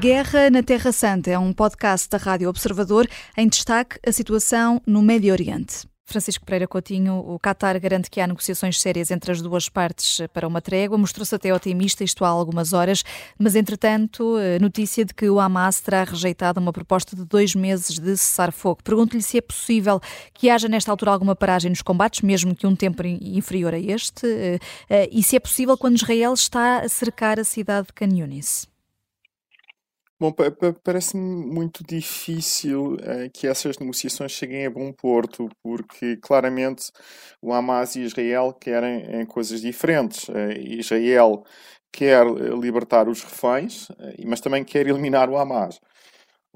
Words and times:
Guerra 0.00 0.48
na 0.48 0.62
Terra 0.62 0.92
Santa 0.92 1.28
é 1.28 1.36
um 1.36 1.52
podcast 1.52 2.08
da 2.08 2.18
Rádio 2.18 2.48
Observador 2.48 3.08
em 3.36 3.48
destaque 3.48 3.98
a 4.06 4.12
situação 4.12 4.80
no 4.86 5.02
Médio 5.02 5.32
Oriente. 5.32 5.88
Francisco 6.04 6.44
Pereira 6.46 6.68
Coutinho, 6.68 7.14
o 7.18 7.36
Qatar 7.36 7.78
garante 7.80 8.08
que 8.08 8.20
há 8.20 8.26
negociações 8.28 8.80
sérias 8.80 9.10
entre 9.10 9.32
as 9.32 9.42
duas 9.42 9.68
partes 9.68 10.20
para 10.32 10.46
uma 10.46 10.60
trégua. 10.60 10.96
Mostrou-se 10.96 11.34
até 11.34 11.52
otimista, 11.52 12.04
isto 12.04 12.24
há 12.24 12.28
algumas 12.28 12.72
horas, 12.72 13.02
mas 13.36 13.56
entretanto, 13.56 14.36
notícia 14.60 15.04
de 15.04 15.12
que 15.12 15.28
o 15.28 15.40
Hamas 15.40 15.80
terá 15.80 16.04
rejeitado 16.04 16.60
uma 16.60 16.72
proposta 16.72 17.16
de 17.16 17.24
dois 17.24 17.56
meses 17.56 17.98
de 17.98 18.16
cessar-fogo. 18.16 18.80
Pergunto-lhe 18.84 19.20
se 19.20 19.38
é 19.38 19.40
possível 19.40 20.00
que 20.32 20.48
haja 20.48 20.68
nesta 20.68 20.92
altura 20.92 21.10
alguma 21.10 21.34
paragem 21.34 21.70
nos 21.70 21.82
combates, 21.82 22.22
mesmo 22.22 22.54
que 22.54 22.68
um 22.68 22.76
tempo 22.76 23.04
inferior 23.04 23.74
a 23.74 23.78
este, 23.80 24.26
eh, 24.28 24.58
eh, 24.88 25.08
e 25.10 25.24
se 25.24 25.34
é 25.34 25.40
possível 25.40 25.76
quando 25.76 25.96
Israel 25.96 26.34
está 26.34 26.82
a 26.82 26.88
cercar 26.88 27.40
a 27.40 27.44
cidade 27.44 27.88
de 27.88 27.92
Canyonis. 27.94 28.68
Bom, 30.20 30.32
parece-me 30.82 31.22
muito 31.46 31.84
difícil 31.84 32.94
uh, 32.94 33.30
que 33.32 33.46
essas 33.46 33.78
negociações 33.78 34.32
cheguem 34.32 34.66
a 34.66 34.70
bom 34.70 34.92
porto, 34.92 35.48
porque 35.62 36.16
claramente 36.16 36.90
o 37.40 37.52
Hamas 37.52 37.94
e 37.94 38.02
Israel 38.02 38.52
querem 38.52 39.20
em 39.20 39.24
coisas 39.24 39.60
diferentes. 39.60 40.28
Uh, 40.28 40.50
Israel 40.60 41.44
quer 41.92 42.26
libertar 42.60 43.08
os 43.08 43.22
reféns, 43.22 43.88
mas 44.26 44.40
também 44.40 44.64
quer 44.64 44.86
eliminar 44.88 45.30
o 45.30 45.36
Hamas. 45.38 45.80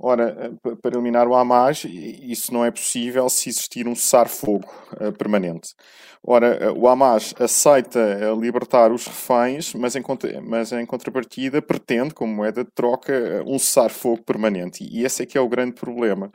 Ora, 0.04 0.52
para 0.82 0.90
eliminar 0.94 1.28
o 1.28 1.34
Hamas, 1.36 1.84
isso 1.84 2.52
não 2.52 2.64
é 2.64 2.72
possível 2.72 3.28
se 3.28 3.48
existir 3.48 3.86
um 3.86 3.94
cessar-fogo 3.94 4.68
permanente. 5.16 5.76
Ora, 6.24 6.72
o 6.72 6.86
Hamas 6.88 7.34
aceita 7.38 7.98
eh, 7.98 8.34
libertar 8.36 8.92
os 8.92 9.06
reféns, 9.06 9.74
mas 9.74 9.96
em, 9.96 10.86
contrapartida 10.86 11.60
pretende, 11.60 12.14
como 12.14 12.32
moeda 12.32 12.62
de 12.62 12.70
troca, 12.70 13.12
eh, 13.12 13.42
um 13.44 13.58
cessar-fogo 13.58 14.22
permanente. 14.22 14.84
E 14.88 15.04
esse 15.04 15.24
é 15.24 15.26
que 15.26 15.36
é 15.36 15.40
o 15.40 15.48
grande 15.48 15.74
problema. 15.74 16.30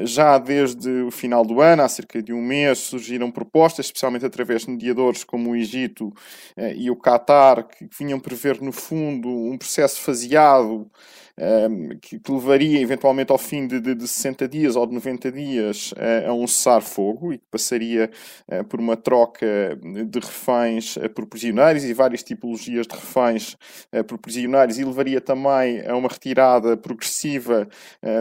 Já 0.00 0.36
desde 0.36 0.88
o 1.02 1.10
final 1.10 1.44
do 1.46 1.62
ano, 1.62 1.82
há 1.82 1.88
cerca 1.88 2.22
de 2.22 2.32
um 2.32 2.42
mês, 2.42 2.78
surgiram 2.78 3.30
propostas, 3.30 3.86
especialmente 3.86 4.26
através 4.26 4.62
de 4.66 4.70
mediadores 4.70 5.24
como 5.24 5.50
o 5.50 5.56
Egito 5.56 6.12
eh, 6.54 6.74
e 6.76 6.90
o 6.90 6.96
Qatar, 6.96 7.66
que 7.66 7.88
vinham 7.98 8.20
prever, 8.20 8.60
no 8.60 8.72
fundo, 8.72 9.28
um 9.28 9.56
processo 9.56 10.00
faseado 10.00 10.90
Ehm, 11.38 11.98
que, 11.98 12.18
que, 12.18 12.30
levaria 12.30 12.78
eventualmente 12.78 13.32
ao 13.32 13.38
fim 13.38 13.66
de, 13.66 13.80
de, 13.80 13.94
de 13.94 14.06
60 14.06 14.46
dias 14.46 14.76
ou 14.76 14.86
de 14.86 14.92
90 14.92 15.32
dias 15.32 15.94
a, 15.96 16.28
a 16.28 16.34
um 16.34 16.46
cessar-fogo 16.46 17.32
e 17.32 17.38
que 17.38 17.44
passaria 17.50 18.10
uh, 18.48 18.62
por 18.64 18.78
uma 18.78 18.98
troca 18.98 19.78
de 19.82 20.18
reféns 20.18 20.96
uh, 20.96 21.08
por 21.08 21.24
prisioneiros 21.26 21.84
e 21.84 21.94
várias 21.94 22.22
tipologias 22.22 22.86
de 22.86 22.94
reféns 22.94 23.56
uh, 23.94 24.04
por 24.04 24.18
prisioneiros 24.18 24.78
e 24.78 24.84
levaria 24.84 25.22
também 25.22 25.80
a 25.86 25.96
uma 25.96 26.08
retirada 26.08 26.76
progressiva 26.76 27.66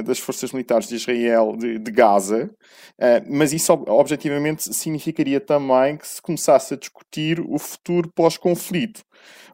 das 0.05 0.19
forças 0.19 0.51
militares 0.51 0.87
de 0.87 0.95
Israel 0.95 1.55
de, 1.57 1.79
de 1.79 1.91
Gaza. 1.91 2.49
mas 3.29 3.51
isso 3.53 3.73
objetivamente 3.73 4.73
significaria 4.73 5.39
também 5.39 5.97
que 5.97 6.07
se 6.07 6.21
começasse 6.21 6.73
a 6.73 6.77
discutir 6.77 7.39
o 7.39 7.57
futuro 7.57 8.09
pós-conflito. 8.09 9.03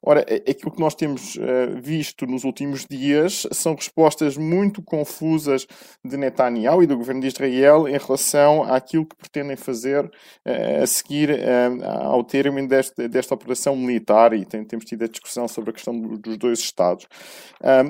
Ora, 0.01 0.21
aquilo 0.21 0.71
que 0.71 0.79
nós 0.79 0.95
temos 0.95 1.35
uh, 1.35 1.81
visto 1.81 2.25
nos 2.25 2.43
últimos 2.43 2.85
dias 2.85 3.47
são 3.51 3.75
respostas 3.75 4.37
muito 4.37 4.81
confusas 4.81 5.67
de 6.01 6.15
Netanyahu 6.17 6.83
e 6.83 6.87
do 6.87 6.97
governo 6.97 7.21
de 7.21 7.27
Israel 7.27 7.87
em 7.87 7.97
relação 7.97 8.63
àquilo 8.63 9.05
que 9.05 9.15
pretendem 9.15 9.55
fazer 9.55 10.05
uh, 10.05 10.83
a 10.83 10.87
seguir 10.87 11.29
uh, 11.31 11.85
ao 12.05 12.23
término 12.23 12.67
desta, 12.67 13.09
desta 13.09 13.33
operação 13.33 13.75
militar 13.75 14.33
e 14.33 14.45
tem, 14.45 14.63
temos 14.63 14.85
tido 14.85 15.03
a 15.03 15.07
discussão 15.07 15.47
sobre 15.47 15.71
a 15.71 15.73
questão 15.73 15.99
do, 15.99 16.17
dos 16.17 16.37
dois 16.37 16.59
Estados. 16.59 17.07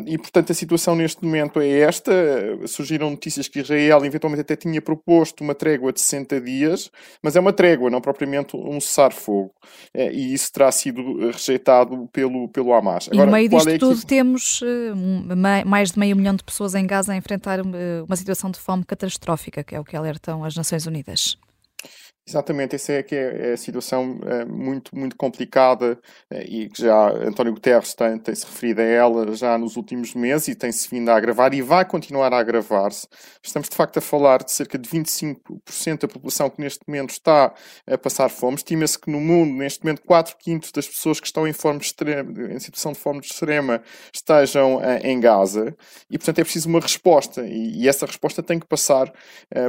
E, 0.05 0.17
portanto, 0.17 0.51
a 0.51 0.55
situação 0.55 0.95
neste 0.95 1.23
momento 1.23 1.59
é 1.59 1.79
esta. 1.79 2.11
Surgiram 2.67 3.09
notícias 3.09 3.47
que 3.47 3.59
Israel 3.59 4.05
eventualmente 4.05 4.41
até 4.41 4.55
tinha 4.55 4.81
proposto 4.81 5.41
uma 5.41 5.55
trégua 5.55 5.91
de 5.91 5.99
60 5.99 6.39
dias, 6.41 6.91
mas 7.21 7.35
é 7.35 7.39
uma 7.39 7.51
trégua, 7.51 7.89
não 7.89 7.99
propriamente 7.99 8.55
um 8.55 8.79
cessar-fogo. 8.79 9.53
e 9.95 10.33
isso 10.33 10.51
terá 10.51 10.71
sido 10.71 11.31
rejeitado 11.31 11.66
pelo, 12.11 12.47
pelo 12.47 12.73
Hamas. 12.73 13.09
Agora, 13.11 13.23
e 13.23 13.25
no 13.25 13.31
meio 13.31 13.49
disto 13.49 13.69
é 13.69 13.77
tudo 13.77 14.05
temos 14.05 14.61
uh, 14.61 15.65
mais 15.65 15.91
de 15.91 15.99
meio 15.99 16.15
milhão 16.15 16.35
de 16.35 16.43
pessoas 16.43 16.75
em 16.75 16.85
Gaza 16.85 17.13
a 17.13 17.15
enfrentar 17.15 17.59
eh, 17.59 18.03
uma 18.05 18.15
situação 18.15 18.49
de 18.49 18.59
fome 18.59 18.83
catastrófica, 18.83 19.63
que 19.63 19.75
é 19.75 19.79
o 19.79 19.83
que 19.83 19.95
alertam 19.95 20.43
as 20.43 20.55
Nações 20.55 20.85
Unidas. 20.85 21.37
Exatamente, 22.29 22.75
essa 22.75 22.91
é 22.91 23.03
que 23.03 23.15
é, 23.15 23.51
é 23.51 23.53
a 23.53 23.57
situação 23.57 24.19
é, 24.25 24.43
muito, 24.43 24.93
muito 24.93 25.15
complicada 25.15 25.97
é, 26.29 26.43
e 26.43 26.67
que 26.67 26.81
já 26.81 27.09
António 27.09 27.53
Guterres 27.53 27.93
tem, 27.93 28.19
tem, 28.19 28.35
se 28.35 28.45
referido 28.45 28.81
a 28.81 28.83
ela 28.83 29.33
já 29.33 29.57
nos 29.57 29.77
últimos 29.77 30.13
meses 30.13 30.49
e 30.49 30.55
tem-se 30.55 30.89
vindo 30.89 31.07
a 31.07 31.15
agravar 31.15 31.53
e 31.53 31.61
vai 31.61 31.85
continuar 31.85 32.33
a 32.33 32.39
agravar-se. 32.39 33.07
Estamos 33.41 33.69
de 33.69 33.75
facto 33.77 33.99
a 33.99 34.01
falar 34.01 34.43
de 34.43 34.51
cerca 34.51 34.77
de 34.77 34.89
25% 34.89 36.01
da 36.01 36.07
população 36.09 36.49
que 36.49 36.59
neste 36.59 36.81
momento 36.85 37.11
está 37.11 37.53
a 37.89 37.97
passar 37.97 38.27
fome. 38.27 38.57
Estima-se 38.57 38.99
que 38.99 39.09
no 39.09 39.21
mundo, 39.21 39.53
neste 39.53 39.85
momento, 39.85 40.01
4 40.01 40.35
quintos 40.37 40.73
das 40.73 40.85
pessoas 40.85 41.21
que 41.21 41.27
estão 41.27 41.47
em, 41.47 41.53
forma 41.53 41.79
extrema, 41.79 42.29
em 42.51 42.59
situação 42.59 42.91
de 42.91 42.99
fome 42.99 43.21
extrema 43.21 43.81
estejam 44.13 44.81
em 45.01 45.17
Gaza 45.21 45.73
e, 46.11 46.17
portanto, 46.17 46.39
é 46.39 46.43
preciso 46.43 46.67
uma 46.67 46.81
resposta 46.81 47.45
e, 47.45 47.83
e 47.83 47.87
essa 47.87 48.05
resposta 48.05 48.43
tem 48.43 48.59
que 48.59 48.67
passar 48.67 49.13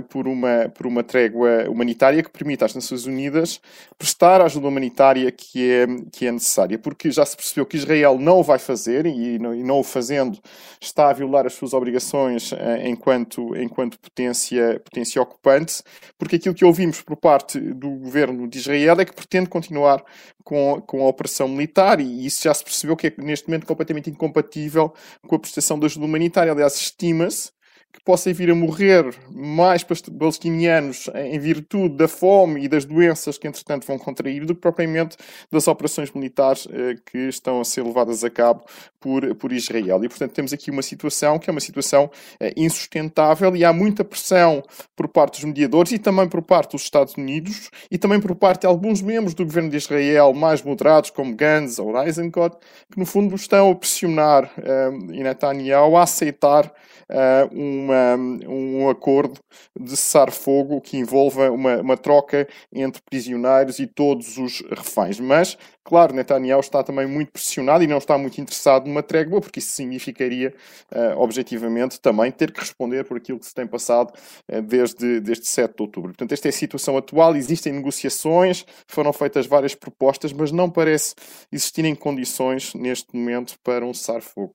por, 0.09 0.27
uma, 0.27 0.69
por 0.75 0.89
uma 0.89 1.05
trégua 1.05 1.71
humanitária 1.71 2.21
que 2.21 2.31
permite 2.49 2.65
às 2.65 2.75
Nações 2.75 3.05
Unidas 3.05 3.61
prestar 3.99 4.41
a 4.41 4.47
ajuda 4.47 4.69
humanitária 4.69 5.31
que 5.31 5.71
é, 5.71 5.87
que 6.11 6.27
é 6.27 6.33
necessária, 6.33 6.79
porque 6.79 7.11
já 7.11 7.25
se 7.27 7.37
percebeu 7.37 7.67
que 7.67 7.77
Israel 7.77 8.19
não 8.19 8.39
o 8.39 8.43
vai 8.43 8.59
fazer 8.59 9.05
e 9.05 9.39
não, 9.39 9.55
e 9.55 9.63
não 9.63 9.81
o 9.81 9.85
fazendo 9.85 10.39
está 10.81 11.11
a 11.11 11.13
violar 11.13 11.47
as 11.47 11.53
suas 11.53 11.75
obrigações 11.75 12.53
eh, 12.53 12.89
enquanto, 12.89 13.55
enquanto 13.57 13.99
potência, 13.99 14.81
potência 14.83 15.21
ocupante, 15.21 15.83
porque 16.17 16.37
aquilo 16.37 16.55
que 16.55 16.65
ouvimos 16.65 17.03
por 17.03 17.17
parte 17.17 17.61
do 17.61 17.91
governo 17.91 18.49
de 18.49 18.59
Israel 18.59 19.01
é 19.01 19.05
que 19.05 19.15
pretende 19.15 19.51
continuar 19.51 20.03
com, 20.43 20.81
com 20.87 21.03
a 21.03 21.09
operação 21.09 21.49
militar 21.49 22.01
e 22.01 22.25
isso 22.25 22.45
já 22.45 22.55
se 22.55 22.65
percebeu 22.65 22.97
que 22.97 23.09
é 23.09 23.15
neste 23.19 23.47
momento 23.47 23.67
completamente 23.67 24.09
incompatível 24.09 24.95
com 25.27 25.37
a 25.37 25.39
prestação 25.39 25.79
da 25.79 25.87
ajuda 25.87 26.07
humanitária. 26.07 26.51
Aliás, 26.51 26.75
estima-se 26.77 27.51
que 27.93 28.03
possam 28.05 28.33
vir 28.35 28.51
a 28.51 28.55
morrer 28.55 29.15
mais 29.31 29.83
palestinianos 29.83 31.09
em 31.15 31.39
virtude 31.39 31.97
da 31.97 32.07
fome 32.07 32.65
e 32.65 32.69
das 32.69 32.85
doenças 32.85 33.39
que, 33.39 33.49
entretanto, 33.49 33.87
vão 33.87 33.99
contrair, 33.99 34.45
do 34.45 34.55
que 34.55 34.61
propriamente 34.61 35.17
das 35.51 35.67
operações 35.67 36.13
militares 36.13 36.69
eh, 36.71 36.97
que 37.11 37.19
estão 37.29 37.61
a 37.61 37.65
ser 37.65 37.83
levadas 37.83 38.23
a 38.25 38.31
cabo 38.31 38.65
por, 39.01 39.35
por 39.37 39.53
Israel. 39.53 40.05
E, 40.05 40.09
portanto, 40.09 40.33
temos 40.33 40.53
aqui 40.53 40.71
uma 40.71 40.83
situação 40.83 41.39
que 41.39 41.49
é 41.49 41.53
uma 41.53 41.61
situação 41.61 42.11
eh, 42.39 42.53
insustentável 42.57 43.57
e 43.57 43.65
há 43.65 43.73
muita 43.73 44.05
pressão 44.05 44.63
por 44.95 45.09
parte 45.09 45.41
dos 45.41 45.45
mediadores 45.45 45.93
e 45.93 45.99
também 45.99 46.29
por 46.29 46.43
parte 46.43 46.73
dos 46.73 46.83
Estados 46.83 47.15
Unidos 47.15 47.71
e 47.91 47.97
também 47.97 48.21
por 48.21 48.35
parte 48.35 48.63
de 48.63 48.67
alguns 48.67 49.01
membros 49.01 49.35
do 49.35 49.45
governo 49.45 49.71
de 49.71 49.77
Israel 49.77 50.35
mais 50.35 50.63
moderados, 50.63 51.11
como 51.11 51.35
Gantz 51.35 51.79
ou 51.79 52.01
Eisenkot, 52.03 52.57
que, 52.91 52.99
no 52.99 53.07
fundo, 53.07 53.35
estão 53.35 53.71
a 53.71 53.75
pressionar 53.75 54.53
eh, 54.59 54.91
Netanyahu 54.91 55.97
a 55.97 56.03
aceitar 56.03 56.73
uh, 57.09 57.55
uma, 57.79 58.17
um 58.47 58.89
acordo 58.89 59.39
de 59.79 59.91
cessar-fogo 59.91 60.81
que 60.81 60.97
envolva 60.97 61.51
uma, 61.51 61.77
uma 61.79 61.97
troca 61.97 62.49
entre 62.73 63.01
prisioneiros 63.03 63.79
e 63.79 63.87
todos 63.87 64.37
os 64.39 64.61
reféns. 64.71 65.21
Mas, 65.21 65.57
claro, 65.85 66.15
Netanyahu 66.15 66.61
está 66.61 66.83
também 66.83 67.07
muito 67.07 67.33
pressionado 67.33 67.83
e 67.85 67.87
não 67.87 67.99
está 67.99 68.19
muito 68.19 68.41
interessado 68.41 68.87
numa 68.87 69.03
trégua, 69.03 69.41
porque 69.41 69.59
isso 69.59 69.73
significaria, 69.73 70.55
uh, 70.93 71.19
objetivamente, 71.19 72.01
também 72.01 72.31
ter 72.31 72.53
que 72.53 72.61
responder 72.61 73.05
por 73.05 73.17
aquilo 73.17 73.39
que 73.39 73.47
se 73.47 73.55
tem 73.55 73.67
passado 73.67 74.13
uh, 74.51 74.63
desde, 74.63 75.21
desde 75.21 75.47
7 75.47 75.77
de 75.77 75.83
outubro. 75.83 76.11
Portanto, 76.11 76.33
esta 76.33 76.49
é 76.49 76.51
a 76.51 76.53
situação 76.53 76.97
atual. 76.97 77.37
Existem 77.37 77.73
negociações, 77.73 78.65
foram 78.87 79.13
feitas 79.13 79.47
várias 79.47 79.75
propostas, 79.75 80.33
mas 80.33 80.53
não 80.53 80.71
parece 80.71 81.15
existirem 81.53 81.95
condições 81.95 82.75
neste 82.75 83.17
momento 83.17 83.59
para 83.63 83.85
um 83.85 83.95
cessar-fogo. 83.95 84.55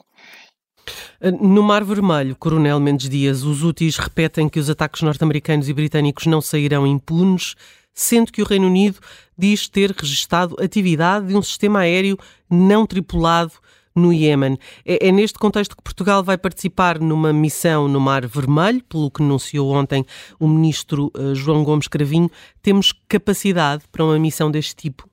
No 1.40 1.64
Mar 1.64 1.84
Vermelho, 1.84 2.36
Coronel 2.36 2.80
Mendes 2.80 3.10
Dias, 3.10 3.44
os 3.44 3.64
úteis 3.64 3.98
repetem 3.98 4.50
que 4.50 4.60
os 4.60 4.70
ataques 4.70 5.02
norte-americanos 5.02 5.70
e 5.70 5.74
britânicos 5.74 6.26
não 6.26 6.42
sairão 6.42 6.86
impunes, 6.86 7.56
sendo 7.94 8.32
que 8.32 8.42
o 8.42 8.46
Reino 8.46 8.68
Unido 8.68 9.00
diz 9.38 9.68
ter 9.70 9.92
registado 9.92 10.56
atividade 10.60 11.28
de 11.28 11.36
um 11.36 11.42
sistema 11.42 11.80
aéreo 11.80 12.18
não 12.50 12.86
tripulado 12.86 13.54
no 13.96 14.12
Iêmen. 14.12 14.58
É, 14.86 15.08
é, 15.08 15.12
neste 15.12 15.38
contexto 15.38 15.78
que 15.78 15.84
Portugal 15.84 16.24
vai 16.24 16.38
participar 16.38 17.00
numa 17.00 17.32
missão 17.32 17.88
no 17.88 18.00
Mar 18.00 18.26
Vermelho, 18.26 18.84
pelo 18.84 19.12
que 19.12 19.22
anunciou 19.22 19.72
ontem 19.72 20.06
o 20.40 20.48
ministro 20.48 21.12
uh, 21.16 21.36
João 21.36 21.64
Gomes 21.64 21.88
Cravinho. 21.88 22.30
Temos 22.62 22.94
capacidade 23.08 23.84
para 23.92 24.04
uma 24.04 24.18
missão 24.18 24.50
deste 24.50 24.76
tipo? 24.76 25.08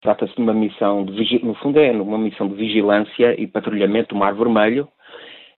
Trata-se 0.00 0.34
de 0.34 0.40
uma 0.40 0.54
missão, 0.54 1.04
de, 1.04 1.44
no 1.44 1.54
fundo 1.54 1.78
é 1.78 1.90
uma 1.92 2.18
missão 2.18 2.48
de 2.48 2.54
vigilância 2.54 3.40
e 3.40 3.46
patrulhamento 3.46 4.14
do 4.14 4.18
Mar 4.18 4.34
Vermelho 4.34 4.88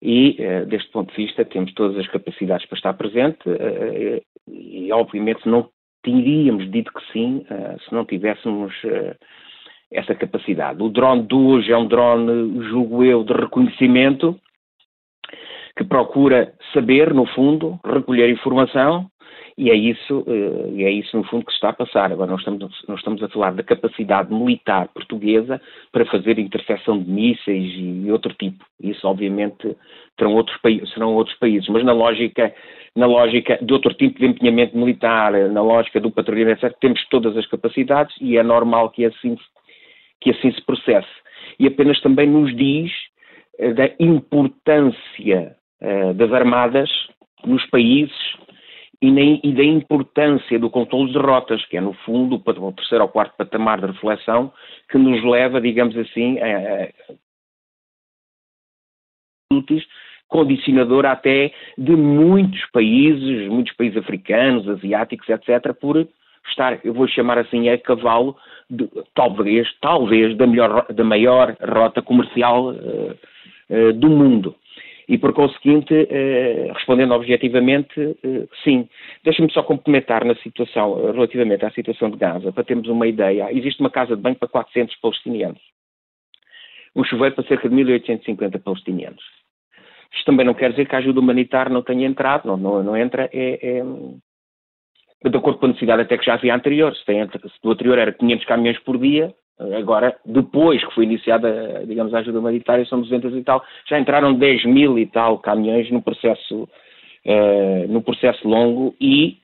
e, 0.01 0.37
eh, 0.39 0.65
deste 0.65 0.91
ponto 0.91 1.11
de 1.11 1.17
vista, 1.17 1.45
temos 1.45 1.73
todas 1.75 1.99
as 1.99 2.09
capacidades 2.09 2.67
para 2.67 2.77
estar 2.77 2.95
presente 2.95 3.39
eh, 3.47 4.23
e, 4.49 4.91
obviamente, 4.93 5.47
não 5.47 5.69
teríamos 6.03 6.71
dito 6.71 6.91
que 6.93 7.13
sim 7.13 7.45
se 7.87 7.95
não 7.95 8.07
tivéssemos 8.07 8.73
essa 9.93 10.15
capacidade. 10.15 10.83
O 10.83 10.89
drone 10.89 11.25
de 11.27 11.35
hoje 11.35 11.71
é 11.71 11.77
um 11.77 11.87
drone, 11.87 12.65
julgo 12.71 13.05
eu, 13.05 13.23
de 13.23 13.35
reconhecimento, 13.35 14.41
que 15.81 15.85
procura 15.85 16.53
saber, 16.75 17.15
no 17.15 17.25
fundo, 17.25 17.81
recolher 17.83 18.29
informação 18.29 19.11
e 19.57 19.71
é 19.71 19.75
isso, 19.75 20.23
eh, 20.27 20.83
é 20.85 20.91
isso 20.91 21.17
no 21.17 21.25
fundo 21.25 21.47
que 21.47 21.53
se 21.53 21.57
está 21.57 21.71
a 21.71 21.73
passar. 21.73 22.13
Agora 22.13 22.31
nós 22.31 22.41
estamos, 22.41 22.85
nós 22.87 22.99
estamos 22.99 23.23
a 23.23 23.29
falar 23.31 23.55
da 23.55 23.63
capacidade 23.63 24.31
militar 24.31 24.89
portuguesa 24.89 25.59
para 25.91 26.05
fazer 26.05 26.39
interseção 26.39 26.99
de 27.03 27.11
mísseis 27.11 27.73
e 27.79 28.13
outro 28.13 28.35
tipo. 28.35 28.63
Isso 28.79 29.09
obviamente 29.09 29.75
terão 30.19 30.35
outros, 30.35 30.59
serão 30.93 31.15
outros 31.15 31.39
países, 31.39 31.67
mas 31.71 31.83
na 31.83 31.95
lógica, 31.95 32.55
na 32.95 33.07
lógica 33.07 33.59
de 33.63 33.73
outro 33.73 33.95
tipo 33.95 34.19
de 34.19 34.27
empenhamento 34.27 34.77
militar, 34.77 35.33
na 35.33 35.63
lógica 35.63 35.99
do 35.99 36.11
patrulhamento, 36.11 36.67
etc., 36.67 36.77
temos 36.79 37.03
todas 37.09 37.35
as 37.39 37.47
capacidades 37.47 38.15
e 38.21 38.37
é 38.37 38.43
normal 38.43 38.91
que 38.91 39.07
assim, 39.07 39.35
que 40.21 40.31
assim 40.31 40.53
se 40.53 40.61
processe. 40.61 41.09
E 41.59 41.67
apenas 41.67 41.99
também 42.03 42.29
nos 42.29 42.55
diz 42.55 42.93
eh, 43.59 43.73
da 43.73 43.91
importância 43.99 45.57
uh, 45.83 46.15
das 46.15 46.33
armadas 46.33 46.91
nos 47.45 47.65
países 47.67 48.15
e, 49.03 49.41
e 49.43 49.53
da 49.55 49.65
importância 49.65 50.59
do 50.59 50.71
controle 50.71 51.13
de 51.13 51.19
rotas, 51.19 51.65
que 51.67 51.77
é, 51.77 51.81
no 51.81 51.95
fundo, 52.05 52.37
o 52.37 52.73
terceiro 52.73 53.05
ou 53.05 53.11
quarto 53.11 53.37
patamar 53.37 53.81
de 53.81 53.87
reflexão, 53.87 54.53
que 54.91 54.99
nos 54.99 55.23
leva, 55.25 55.61
digamos 55.61 55.97
assim, 55.97 56.39
a, 56.39 56.85
a 56.85 57.15
condicionador 60.29 61.07
até 61.07 61.53
de 61.77 61.97
muitos 61.97 62.65
países, 62.73 63.49
muitos 63.49 63.75
países 63.75 63.99
africanos, 63.99 64.69
asiáticos, 64.69 65.29
etc., 65.29 65.75
por 65.75 66.07
estar, 66.49 66.81
eu 66.85 66.95
vou 66.95 67.09
chamar 67.09 67.39
assim, 67.39 67.69
a 67.69 67.77
cavalo, 67.79 68.37
de, 68.69 68.89
talvez, 69.15 69.69
talvez, 69.81 70.37
da, 70.37 70.47
melhor, 70.47 70.87
da 70.93 71.05
maior 71.05 71.57
rota 71.61 72.01
comercial 72.01 72.71
uh, 72.71 73.17
uh, 73.71 73.93
do 73.95 74.09
mundo. 74.09 74.55
E, 75.11 75.19
por 75.19 75.33
conseguinte, 75.33 75.93
eh, 76.09 76.71
respondendo 76.73 77.13
objetivamente, 77.15 78.01
eh, 78.23 78.47
sim. 78.63 78.89
Deixa-me 79.25 79.51
só 79.51 79.61
complementar 79.61 80.25
na 80.25 80.37
situação, 80.37 81.01
eh, 81.01 81.11
relativamente 81.11 81.65
à 81.65 81.71
situação 81.73 82.13
de 82.13 82.17
Gaza, 82.17 82.53
para 82.53 82.63
termos 82.63 82.87
uma 82.87 83.09
ideia. 83.09 83.49
Existe 83.51 83.81
uma 83.81 83.91
casa 83.91 84.15
de 84.15 84.23
banho 84.23 84.37
para 84.37 84.47
400 84.47 84.95
palestinianos. 85.01 85.61
Um 86.95 87.03
chuveiro 87.03 87.35
para 87.35 87.43
cerca 87.49 87.69
de 87.69 87.75
1.850 87.75 88.61
palestinianos. 88.61 89.25
Isto 90.13 90.27
também 90.27 90.47
não 90.47 90.55
quer 90.55 90.71
dizer 90.71 90.87
que 90.87 90.95
a 90.95 90.99
ajuda 90.99 91.19
humanitária 91.19 91.73
não 91.73 91.83
tenha 91.83 92.07
entrado, 92.07 92.47
não, 92.47 92.57
não, 92.57 92.81
não 92.81 92.97
entra, 92.97 93.29
é, 93.33 93.79
é, 93.79 95.29
de 95.29 95.37
acordo 95.37 95.59
com 95.59 95.67
a 95.67 95.69
necessidade 95.71 96.03
até 96.03 96.17
que 96.17 96.25
já 96.25 96.35
havia 96.35 96.55
anterior. 96.55 96.95
Se, 96.95 97.05
tem, 97.05 97.21
se 97.29 97.61
do 97.61 97.73
anterior 97.73 97.99
era 97.99 98.13
500 98.13 98.47
caminhões 98.47 98.79
por 98.79 98.97
dia, 98.97 99.35
Agora, 99.79 100.17
depois 100.25 100.83
que 100.83 100.95
foi 100.95 101.05
iniciada, 101.05 101.85
digamos, 101.87 102.15
a 102.15 102.21
ajuda 102.21 102.39
humanitária, 102.39 102.87
são 102.87 103.03
200 103.03 103.35
e 103.37 103.43
tal, 103.43 103.63
já 103.87 104.01
entraram 104.01 104.33
10 104.33 104.65
mil 104.65 104.99
e 104.99 105.07
tal 105.07 105.39
caminhões 105.39 105.91
no 105.91 106.01
processo, 106.01 106.63
uh, 106.63 107.87
no 107.89 108.01
processo 108.01 108.49
longo 108.49 108.95
e, 108.99 109.37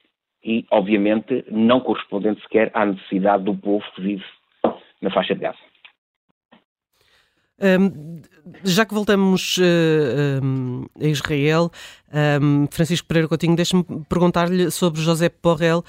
e, 0.42 0.64
obviamente, 0.70 1.44
não 1.50 1.80
correspondente 1.80 2.40
sequer 2.40 2.70
à 2.72 2.86
necessidade 2.86 3.44
do 3.44 3.54
povo 3.54 3.84
que 3.94 4.00
vive 4.00 4.24
na 5.02 5.10
faixa 5.10 5.34
de 5.34 5.40
Gaza. 5.40 5.58
Um, 7.58 8.20
já 8.64 8.84
que 8.84 8.94
voltamos 8.94 9.56
uh, 9.58 10.42
um, 10.42 10.86
a 11.00 11.06
Israel, 11.06 11.70
um, 12.42 12.66
Francisco 12.70 13.08
Pereira 13.08 13.28
Coutinho, 13.28 13.56
deixa-me 13.56 13.84
perguntar-lhe 14.08 14.70
sobre 14.70 15.00
José 15.00 15.30
Borrell, 15.42 15.82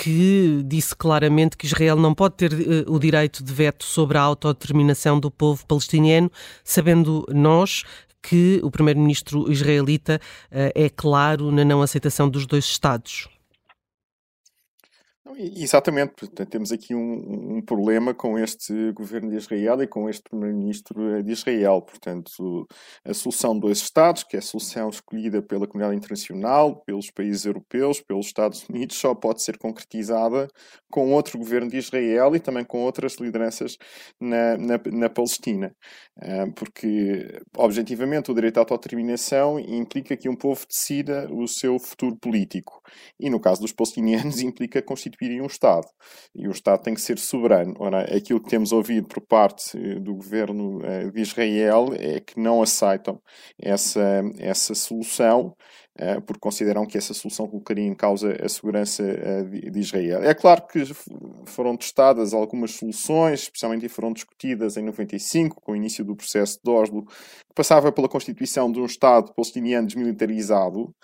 que 0.00 0.62
disse 0.64 0.94
claramente 0.94 1.56
que 1.56 1.66
Israel 1.66 1.96
não 1.96 2.14
pode 2.14 2.36
ter 2.36 2.52
uh, 2.52 2.92
o 2.92 3.00
direito 3.00 3.42
de 3.42 3.52
veto 3.52 3.84
sobre 3.84 4.16
a 4.16 4.22
autodeterminação 4.22 5.18
do 5.18 5.28
povo 5.28 5.66
palestiniano, 5.66 6.30
sabendo 6.62 7.26
nós 7.34 7.82
que 8.22 8.60
o 8.62 8.70
primeiro-ministro 8.70 9.50
israelita 9.50 10.20
uh, 10.52 10.70
é 10.74 10.88
claro 10.88 11.50
na 11.50 11.64
não 11.64 11.82
aceitação 11.82 12.28
dos 12.28 12.46
dois 12.46 12.64
Estados. 12.64 13.28
Exatamente, 15.36 16.14
portanto, 16.14 16.48
temos 16.48 16.72
aqui 16.72 16.94
um, 16.94 17.56
um, 17.56 17.60
problema 17.60 18.14
com 18.14 18.38
este 18.38 18.92
governo 18.92 19.30
de 19.30 19.36
Israel 19.36 19.82
e 19.82 19.86
com 19.86 20.08
este 20.08 20.22
primeiro-ministro 20.22 21.16
eh, 21.16 21.22
de 21.22 21.32
Israel. 21.32 21.82
Portanto, 21.82 22.66
a 23.04 23.12
solução 23.12 23.54
de 23.54 23.60
dois 23.60 23.78
Estados, 23.78 24.24
que 24.24 24.36
é 24.36 24.38
a 24.38 24.42
solução 24.42 24.88
escolhida 24.88 25.42
pela 25.42 25.66
comunidade 25.66 25.96
internacional, 25.96 26.82
pelos 26.84 27.10
países 27.10 27.44
europeus, 27.44 28.00
pelos 28.00 28.26
Estados 28.26 28.66
Unidos, 28.68 28.96
só 28.96 29.14
pode 29.14 29.42
ser 29.42 29.58
concretizada 29.58 30.48
com 30.90 31.12
outro 31.12 31.38
governo 31.38 31.70
de 31.70 31.76
Israel 31.76 32.34
e 32.34 32.40
também 32.40 32.64
com 32.64 32.82
outras 32.82 33.16
lideranças 33.16 33.76
na, 34.18 34.56
na, 34.56 34.80
na 34.86 35.10
Palestina. 35.10 35.74
Ah, 36.20 36.46
porque, 36.56 37.40
objetivamente, 37.56 38.30
o 38.30 38.34
direito 38.34 38.58
à 38.58 38.60
autodeterminação 38.60 39.60
implica 39.60 40.16
que 40.16 40.28
um 40.28 40.34
povo 40.34 40.66
decida 40.66 41.28
o 41.30 41.46
seu 41.46 41.78
futuro 41.78 42.16
político. 42.16 42.82
E, 43.20 43.28
no 43.30 43.38
caso 43.38 43.60
dos 43.60 43.72
palestinianos, 43.72 44.40
implica 44.42 44.82
constituir 44.82 45.17
constituírem 45.18 45.42
um 45.42 45.46
Estado. 45.46 45.86
E 46.34 46.46
o 46.46 46.52
Estado 46.52 46.82
tem 46.82 46.94
que 46.94 47.00
ser 47.00 47.18
soberano. 47.18 47.74
Ora, 47.78 48.02
aquilo 48.16 48.40
que 48.40 48.48
temos 48.48 48.72
ouvido 48.72 49.08
por 49.08 49.20
parte 49.20 49.76
eh, 49.76 49.98
do 49.98 50.14
governo 50.14 50.80
eh, 50.84 51.10
de 51.10 51.20
Israel 51.20 51.88
é 51.94 52.20
que 52.20 52.38
não 52.38 52.62
aceitam 52.62 53.20
essa, 53.60 54.22
essa 54.38 54.74
solução 54.74 55.56
porque 56.20 56.40
consideram 56.40 56.86
que 56.86 56.96
essa 56.96 57.12
solução 57.12 57.48
colocaria 57.48 57.84
em 57.84 57.94
causa 57.94 58.36
a 58.40 58.48
segurança 58.48 59.02
eh, 59.02 59.42
de 59.42 59.78
Israel. 59.80 60.22
É 60.22 60.32
claro 60.32 60.62
que 60.66 60.84
foram 61.44 61.76
testadas 61.76 62.32
algumas 62.32 62.72
soluções, 62.72 63.40
especialmente 63.42 63.88
foram 63.88 64.12
discutidas 64.12 64.76
em 64.76 64.82
95, 64.82 65.60
com 65.60 65.72
o 65.72 65.76
início 65.76 66.04
do 66.04 66.14
processo 66.14 66.58
de 66.62 66.70
Oslo, 66.70 67.04
que 67.04 67.54
passava 67.54 67.90
pela 67.90 68.08
constituição 68.08 68.70
de 68.70 68.78
um 68.78 68.86
Estado 68.86 69.32
palestiniano 69.34 69.86
desmilitarizado, 69.86 70.94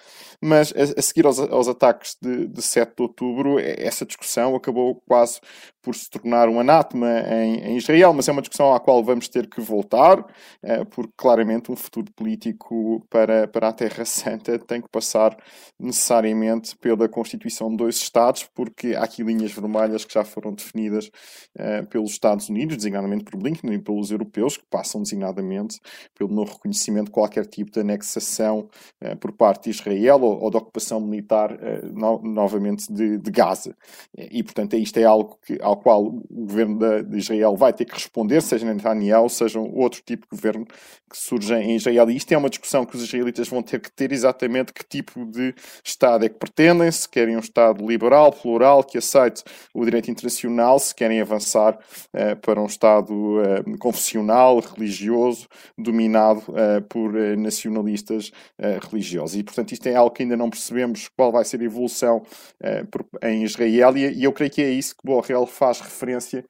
mas 0.40 0.72
a, 0.72 1.02
seguir 1.02 1.26
aos, 1.26 1.38
aos 1.40 1.66
ataques 1.66 2.16
de, 2.22 2.46
de 2.46 2.62
7 2.62 2.94
de 2.96 3.02
outubro, 3.02 3.58
essa 3.58 4.06
discussão 4.06 4.54
acabou 4.54 5.02
quase 5.06 5.40
por 5.82 5.94
se 5.94 6.08
tornar 6.08 6.48
um 6.48 6.58
anátema 6.58 7.20
em, 7.30 7.72
em, 7.72 7.76
Israel, 7.76 8.14
mas 8.14 8.26
é 8.26 8.32
uma 8.32 8.40
discussão 8.40 8.74
à 8.74 8.80
qual 8.80 9.04
vamos 9.04 9.28
ter 9.28 9.46
que 9.46 9.60
voltar, 9.60 10.24
eh, 10.62 10.84
porque 10.86 11.12
claramente 11.14 11.70
um 11.70 11.76
futuro 11.76 12.10
político 12.12 13.04
para, 13.10 13.46
para 13.46 13.68
a 13.68 13.72
Terra 13.72 14.04
Santa 14.06 14.58
tem 14.58 14.80
que 14.84 14.90
passar 14.90 15.36
necessariamente 15.78 16.76
pela 16.76 17.08
constituição 17.08 17.70
de 17.70 17.76
dois 17.76 17.96
Estados, 17.96 18.48
porque 18.54 18.94
há 18.94 19.04
aqui 19.04 19.22
linhas 19.22 19.52
vermelhas 19.52 20.04
que 20.04 20.14
já 20.14 20.24
foram 20.24 20.52
definidas 20.52 21.10
uh, 21.58 21.86
pelos 21.88 22.12
Estados 22.12 22.48
Unidos, 22.48 22.76
designadamente 22.76 23.24
por 23.24 23.36
Blinken 23.36 23.72
e 23.72 23.78
pelos 23.78 24.10
europeus, 24.10 24.56
que 24.56 24.64
passam 24.70 25.02
designadamente 25.02 25.80
pelo 26.16 26.32
não 26.32 26.44
reconhecimento 26.44 27.06
de 27.06 27.12
qualquer 27.12 27.46
tipo 27.46 27.70
de 27.70 27.80
anexação 27.80 28.68
uh, 29.02 29.16
por 29.16 29.32
parte 29.32 29.64
de 29.64 29.70
Israel 29.70 30.22
ou, 30.22 30.42
ou 30.42 30.50
de 30.50 30.56
ocupação 30.56 31.00
militar 31.00 31.52
uh, 31.52 31.86
no, 31.92 32.22
novamente 32.22 32.92
de, 32.92 33.18
de 33.18 33.30
Gaza. 33.30 33.74
E, 34.16 34.42
portanto, 34.42 34.76
isto 34.76 34.98
é 34.98 35.04
algo 35.04 35.38
que, 35.44 35.58
ao 35.60 35.76
qual 35.76 36.04
o 36.04 36.22
governo 36.30 36.78
de, 36.78 37.02
de 37.04 37.18
Israel 37.18 37.56
vai 37.56 37.72
ter 37.72 37.84
que 37.84 37.94
responder, 37.94 38.40
seja 38.42 38.72
Netanyahu, 38.72 39.28
seja 39.28 39.58
outro 39.60 40.02
tipo 40.04 40.22
de 40.22 40.36
governo 40.36 40.66
que 40.66 41.16
surja 41.16 41.60
em 41.60 41.76
Israel. 41.76 42.10
E 42.10 42.16
isto 42.16 42.32
é 42.32 42.36
uma 42.36 42.50
discussão 42.50 42.84
que 42.84 42.96
os 42.96 43.02
israelitas 43.02 43.48
vão 43.48 43.62
ter 43.62 43.80
que 43.80 43.90
ter 43.90 44.12
exatamente 44.12 44.63
que 44.72 44.84
tipo 44.84 45.24
de 45.26 45.54
Estado 45.82 46.24
é 46.24 46.28
que 46.28 46.36
pretendem, 46.36 46.90
se 46.90 47.08
querem 47.08 47.36
um 47.36 47.40
Estado 47.40 47.86
liberal, 47.86 48.32
plural, 48.32 48.82
que 48.84 48.98
aceite 48.98 49.42
o 49.72 49.84
direito 49.84 50.10
internacional, 50.10 50.78
se 50.78 50.94
querem 50.94 51.20
avançar 51.20 51.74
uh, 51.76 52.36
para 52.40 52.60
um 52.60 52.66
Estado 52.66 53.12
uh, 53.12 53.78
confessional, 53.78 54.60
religioso, 54.60 55.48
dominado 55.76 56.40
uh, 56.48 56.82
por 56.88 57.12
nacionalistas 57.36 58.32
religiosos. 58.90 59.36
E, 59.36 59.42
portanto, 59.42 59.72
isto 59.72 59.86
é 59.86 59.94
algo 59.94 60.10
que 60.10 60.22
ainda 60.22 60.36
não 60.36 60.50
percebemos 60.50 61.08
qual 61.08 61.32
vai 61.32 61.44
ser 61.44 61.60
a 61.60 61.64
evolução 61.64 62.22
por, 62.90 63.06
em 63.22 63.44
Israel, 63.44 63.96
e, 63.96 64.18
e, 64.18 64.24
eu 64.24 64.32
creio 64.32 64.50
que 64.50 64.62
é 64.62 64.70
isso 64.70 64.94
que 64.96 65.04
Borrell 65.04 65.46
faz 65.46 65.80
referência 65.80 66.44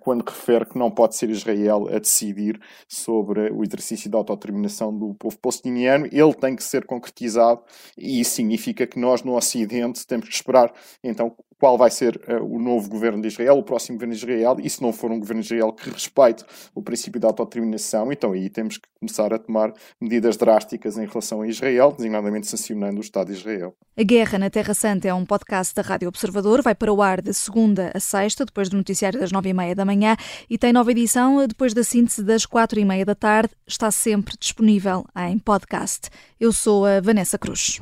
quando 0.00 0.24
refere 0.24 0.64
que 0.64 0.78
não 0.78 0.90
pode 0.90 1.16
ser 1.16 1.30
Israel 1.30 1.88
a 1.88 1.98
decidir 1.98 2.60
sobre 2.88 3.50
o 3.50 3.62
exercício 3.62 4.10
da 4.10 4.18
autodeterminação 4.18 4.96
do 4.96 5.14
povo 5.14 5.38
palestiniano, 5.38 6.06
ele 6.06 6.34
tem 6.34 6.56
que 6.56 6.62
ser 6.62 6.84
concretizado 6.84 7.57
e 7.96 8.20
isso 8.20 8.32
significa 8.32 8.86
que 8.86 8.98
nós 8.98 9.22
no 9.22 9.36
Ocidente 9.36 10.06
temos 10.06 10.28
que 10.28 10.34
esperar 10.34 10.72
então 11.02 11.34
qual 11.58 11.76
vai 11.76 11.90
ser 11.90 12.20
uh, 12.28 12.44
o 12.44 12.58
novo 12.58 12.88
governo 12.88 13.20
de 13.20 13.28
Israel, 13.28 13.58
o 13.58 13.62
próximo 13.62 13.96
governo 13.96 14.14
de 14.14 14.20
Israel, 14.20 14.56
e 14.62 14.70
se 14.70 14.80
não 14.80 14.92
for 14.92 15.10
um 15.10 15.18
governo 15.18 15.42
de 15.42 15.46
Israel 15.46 15.72
que 15.72 15.90
respeite 15.90 16.44
o 16.74 16.80
princípio 16.80 17.20
da 17.20 17.28
autodeterminação, 17.28 18.12
então 18.12 18.32
aí 18.32 18.48
temos 18.48 18.78
que 18.78 18.88
começar 19.00 19.32
a 19.32 19.38
tomar 19.38 19.72
medidas 20.00 20.36
drásticas 20.36 20.96
em 20.96 21.06
relação 21.06 21.42
a 21.42 21.48
Israel, 21.48 21.92
designadamente 21.92 22.46
sancionando 22.46 22.98
o 22.98 23.00
Estado 23.00 23.32
de 23.32 23.38
Israel. 23.38 23.74
A 23.96 24.02
Guerra 24.02 24.38
na 24.38 24.50
Terra 24.50 24.74
Santa 24.74 25.08
é 25.08 25.14
um 25.14 25.26
podcast 25.26 25.74
da 25.74 25.82
Rádio 25.82 26.08
Observador, 26.08 26.62
vai 26.62 26.74
para 26.74 26.92
o 26.92 27.02
ar 27.02 27.20
de 27.20 27.34
segunda 27.34 27.90
a 27.94 28.00
sexta, 28.00 28.44
depois 28.44 28.68
do 28.68 28.76
noticiário 28.76 29.18
das 29.18 29.32
nove 29.32 29.50
e 29.50 29.54
meia 29.54 29.74
da 29.74 29.84
manhã, 29.84 30.16
e 30.48 30.56
tem 30.56 30.72
nova 30.72 30.90
edição 30.92 31.46
depois 31.46 31.74
da 31.74 31.82
síntese 31.82 32.22
das 32.22 32.46
quatro 32.46 32.78
e 32.78 32.84
meia 32.84 33.04
da 33.04 33.14
tarde, 33.14 33.50
está 33.66 33.90
sempre 33.90 34.36
disponível 34.38 35.04
em 35.16 35.38
podcast. 35.38 36.08
Eu 36.38 36.52
sou 36.52 36.86
a 36.86 37.00
Vanessa 37.00 37.36
Cruz. 37.36 37.80